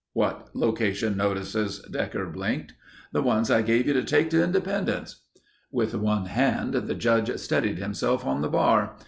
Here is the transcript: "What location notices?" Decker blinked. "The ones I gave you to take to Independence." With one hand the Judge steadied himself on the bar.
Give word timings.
"What 0.13 0.47
location 0.55 1.15
notices?" 1.15 1.77
Decker 1.81 2.25
blinked. 2.31 2.73
"The 3.11 3.21
ones 3.21 3.51
I 3.51 3.61
gave 3.61 3.85
you 3.85 3.93
to 3.93 4.03
take 4.03 4.31
to 4.31 4.43
Independence." 4.43 5.21
With 5.71 5.93
one 5.93 6.25
hand 6.25 6.73
the 6.73 6.95
Judge 6.95 7.37
steadied 7.37 7.77
himself 7.77 8.25
on 8.25 8.41
the 8.41 8.49
bar. 8.49 8.97